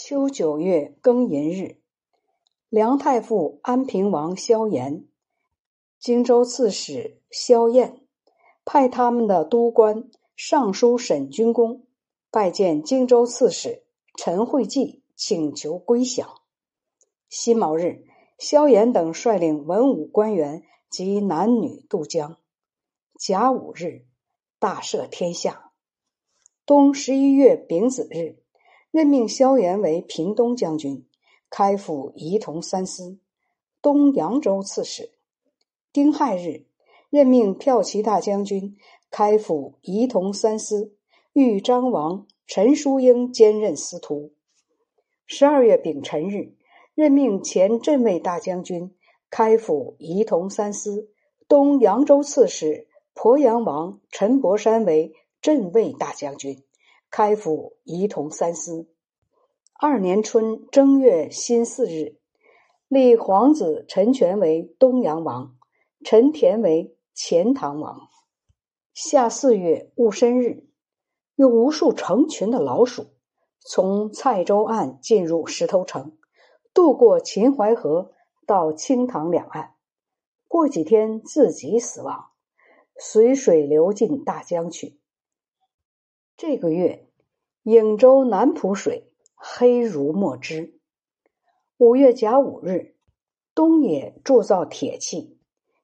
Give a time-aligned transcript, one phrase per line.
[0.00, 1.80] 秋九月庚寅日，
[2.68, 5.08] 梁太傅安平王萧炎、
[5.98, 8.06] 荆州刺史萧燕
[8.64, 11.84] 派他们的都官尚书沈君公
[12.30, 13.82] 拜见荆州刺史
[14.16, 16.42] 陈惠济，请求归降。
[17.28, 18.04] 辛卯日，
[18.38, 22.36] 萧炎等率领文武官员及男女渡江。
[23.18, 24.04] 甲午日，
[24.60, 25.72] 大赦天下。
[26.64, 28.44] 冬十一月丙子日。
[28.90, 31.06] 任命萧炎为平东将军，
[31.50, 33.18] 开府仪同三司，
[33.82, 35.10] 东扬州刺史。
[35.92, 36.64] 丁亥日，
[37.10, 38.76] 任命骠骑大将军，
[39.10, 40.94] 开府仪同三司，
[41.32, 44.32] 豫章王陈叔英兼任司徒。
[45.26, 46.54] 十二月丙辰日，
[46.94, 48.94] 任命前镇卫大将军，
[49.30, 51.10] 开府仪同三司，
[51.46, 55.12] 东扬州刺史鄱阳王陈伯山为
[55.42, 56.62] 镇卫大将军。
[57.10, 58.88] 开府仪同三司。
[59.80, 62.18] 二年春正月辛巳日，
[62.88, 65.56] 立皇子陈全为东阳王，
[66.04, 68.08] 陈田为钱塘王。
[68.92, 70.68] 夏四月戊申日，
[71.36, 73.12] 有无数成群的老鼠
[73.60, 76.18] 从蔡州岸进入石头城，
[76.74, 78.12] 渡过秦淮河
[78.46, 79.74] 到清塘两岸，
[80.48, 82.30] 过几天自己死亡，
[82.98, 84.98] 随水流进大江去。
[86.38, 87.04] 这个月。
[87.64, 90.78] 颍州南浦水黑如墨汁。
[91.78, 92.94] 五月甲午日，
[93.56, 95.36] 东野铸造铁器，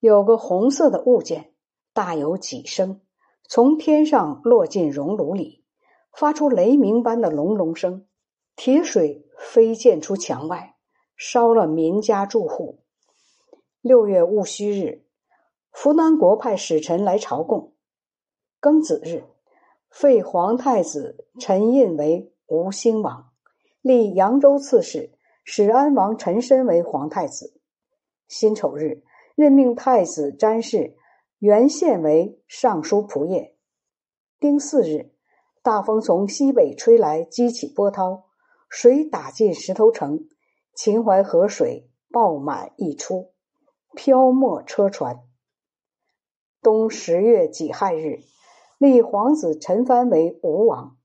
[0.00, 1.52] 有个红色的物件，
[1.92, 3.02] 大有几升，
[3.46, 5.66] 从天上落进熔炉里，
[6.12, 8.06] 发出雷鸣般的隆隆声，
[8.56, 10.76] 铁水飞溅出墙外，
[11.14, 12.82] 烧了民家住户。
[13.82, 15.04] 六月戊戌日，
[15.70, 17.74] 扶南国派使臣来朝贡。
[18.62, 19.24] 庚子日。
[19.90, 23.32] 废皇太子陈胤为吴兴王，
[23.80, 27.60] 立扬州刺史史安王陈申为皇太子。
[28.28, 29.02] 辛丑日，
[29.34, 30.96] 任命太子詹事
[31.38, 33.56] 原宪为尚书仆射。
[34.38, 35.12] 丁巳日，
[35.62, 38.26] 大风从西北吹来，激起波涛，
[38.68, 40.28] 水打进石头城，
[40.74, 43.32] 秦淮河水爆满溢出，
[43.96, 45.24] 漂没车船。
[46.62, 48.20] 冬十月己亥日。
[48.78, 50.96] 立皇子陈蕃为吴王。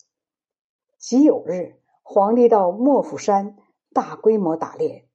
[0.99, 1.73] 己酉日，
[2.03, 3.57] 皇帝到莫府山
[3.91, 5.07] 大规模打猎。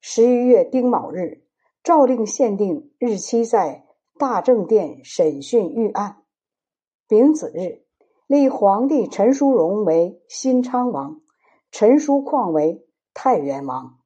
[0.00, 1.44] 十一月丁卯日，
[1.84, 3.86] 诏令限定日期在
[4.18, 6.24] 大正殿审讯御案。
[7.06, 7.84] 丙子日，
[8.26, 11.20] 立皇帝陈叔荣为新昌王，
[11.70, 14.00] 陈叔旷为太原王。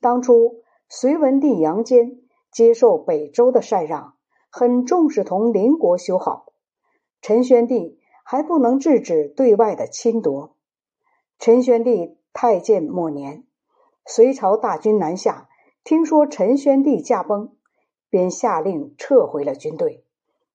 [0.00, 4.16] 当初隋文帝杨坚接受北周的禅让，
[4.50, 6.51] 很重视同邻国修好。
[7.22, 10.56] 陈宣帝还不能制止对外的侵夺。
[11.38, 13.44] 陈宣帝太监末年，
[14.04, 15.48] 隋朝大军南下，
[15.84, 17.52] 听说陈宣帝驾崩，
[18.10, 20.04] 便下令撤回了军队，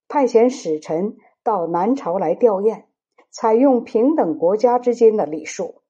[0.08, 2.82] 派遣使臣到南朝来吊唁，
[3.30, 5.80] 采用平等国家之间的礼数。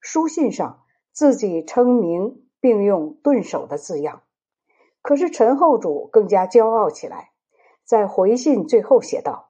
[0.00, 0.82] 书信上
[1.12, 4.22] 自己称名，并用“顿首”的字样。
[5.00, 7.30] 可是陈后主更加骄傲起来，
[7.84, 9.49] 在回信最后写道。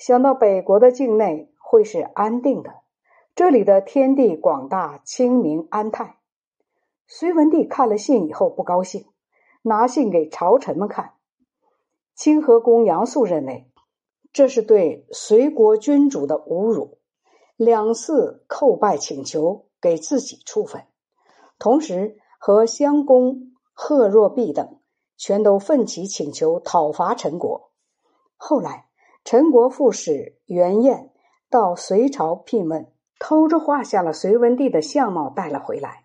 [0.00, 2.70] 想到北国的境内会是安定的，
[3.34, 6.16] 这里的天地广大，清明安泰。
[7.06, 9.04] 隋文帝看了信以后不高兴，
[9.60, 11.12] 拿信给朝臣们看。
[12.14, 13.70] 清河公杨素认为
[14.32, 16.96] 这是对隋国君主的侮辱，
[17.56, 20.86] 两次叩拜请求给自己处分，
[21.58, 24.78] 同时和襄公贺若弼等
[25.18, 27.70] 全都奋起请求讨伐陈国。
[28.38, 28.86] 后来。
[29.24, 31.10] 陈国副使袁彦
[31.50, 36.04] 到隋朝聘问，偷着画下了隋文帝的相貌带了回来。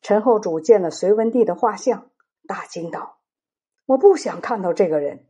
[0.00, 2.10] 陈后主见了隋文帝的画像，
[2.46, 3.18] 大惊道
[3.86, 5.26] ：“我不想看到这个人。”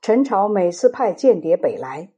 [0.00, 2.12] 陈朝每次派间谍北来，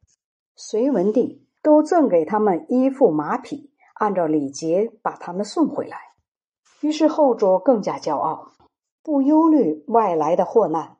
[0.54, 5.98] 隋文帝都赠给他们衣服马匹，按照礼节把他们送回来。
[6.80, 8.52] 于是后主更加骄傲，
[9.02, 10.96] 不忧虑外来的祸难，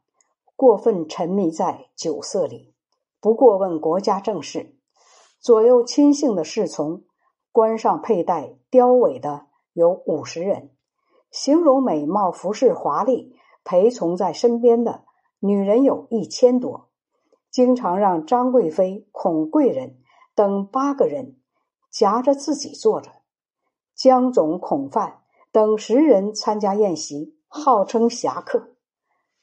[0.57, 2.74] 过分沉迷在酒色里。
[3.25, 4.77] 不过问国家政事，
[5.41, 7.05] 左右亲信的侍从，
[7.53, 10.73] 冠上佩戴雕尾的有五十人，
[11.31, 13.35] 形容美貌、服饰华丽，
[13.65, 15.07] 陪从在身边的
[15.39, 16.91] 女人有一千多。
[17.51, 19.97] 经常让张贵妃、孔贵人
[20.35, 21.39] 等八个人
[21.91, 23.11] 夹着自己坐着，
[23.95, 28.75] 江总、孔范等十人参加宴席，号称侠客。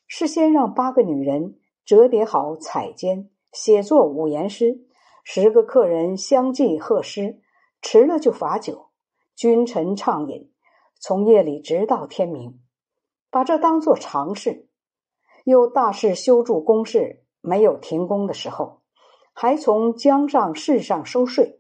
[0.05, 3.29] 事先让八个女人折叠好彩笺。
[3.51, 4.85] 写作五言诗，
[5.23, 7.41] 十个客人相继贺诗，
[7.81, 8.89] 迟了就罚酒。
[9.35, 10.51] 君臣畅饮，
[10.99, 12.59] 从夜里直到天明，
[13.29, 14.67] 把这当做常事。
[15.43, 18.81] 又大肆修筑工事，没有停工的时候，
[19.33, 21.59] 还从江上市上收税，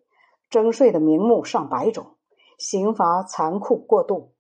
[0.49, 2.17] 征税的名目上百种，
[2.59, 4.33] 刑罚残酷过度，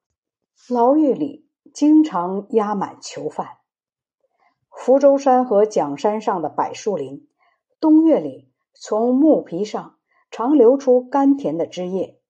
[0.69, 3.57] 牢狱里经常压满囚犯。
[4.69, 7.27] 福州山和蒋山上的柏树林，
[7.81, 9.97] 冬月里从木皮上
[10.29, 12.21] 常流出甘甜的汁液。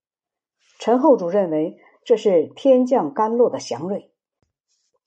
[0.80, 4.13] 陈后主认为这是天降甘露的祥瑞。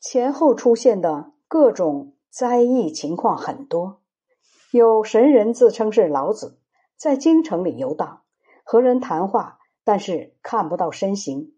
[0.00, 4.02] 前后出现的各种灾异情况很多，
[4.70, 6.60] 有神人自称是老子，
[6.94, 8.20] 在京城里游荡，
[8.64, 11.54] 和人谈话，但是看不到身形。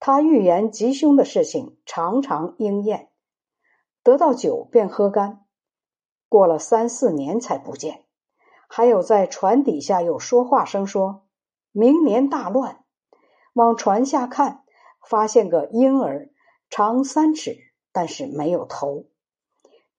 [0.00, 3.08] 他预言吉凶的事情常常应验。
[4.02, 5.44] 得到酒便喝干，
[6.28, 8.02] 过了三四年才不见。
[8.68, 11.24] 还有在船底下有说话声，说
[11.72, 12.84] 明年大乱。
[13.52, 14.64] 往船下看，
[15.08, 16.30] 发现个婴儿，
[16.68, 17.56] 长三尺，
[17.92, 19.06] 但是没有头。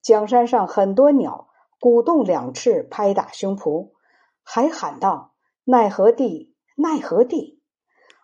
[0.02, 1.50] 江山上很多鸟
[1.80, 3.92] 鼓动两翅，拍打胸脯，
[4.44, 5.34] 还喊道
[5.66, 7.62] ：“奈何地，奈何地！”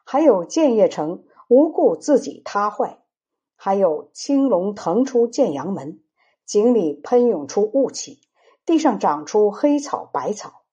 [0.05, 2.99] 还有建业城无故自己塌坏。
[3.55, 6.03] 还有青龙腾出建阳门，
[6.45, 8.19] 井里喷涌出雾气，
[8.65, 10.63] 地上长出黑草白草。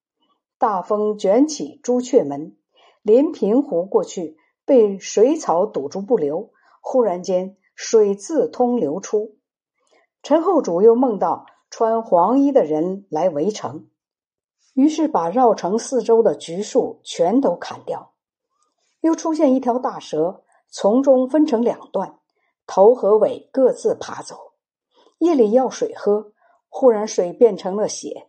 [0.58, 2.56] 大风卷起朱雀门，
[3.02, 6.50] 临平湖过去被水草堵住不流，
[6.81, 9.37] 忽然间水自通流出。
[10.22, 13.88] 陈后主又梦到穿黄衣的人来围城，
[14.75, 18.12] 于是把绕城四周的橘树全都砍掉。
[19.00, 22.19] 又出现一条大蛇，从中分成两段。
[22.66, 24.52] 头和尾各自爬走，
[25.19, 26.32] 夜里要水喝，
[26.70, 28.28] 忽然水变成了血，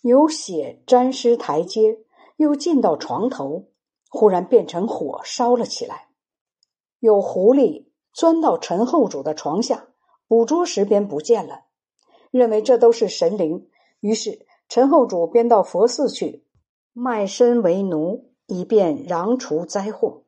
[0.00, 2.00] 有血沾湿台阶，
[2.36, 3.68] 又进到床头，
[4.10, 6.08] 忽然变成火烧了起来。
[6.98, 9.88] 有狐狸钻到陈后主的床下，
[10.26, 11.66] 捕捉时便不见了，
[12.32, 13.68] 认为这都是神灵，
[14.00, 16.44] 于是陈后主便到佛寺去
[16.92, 20.23] 卖身为奴，以便攘除灾祸。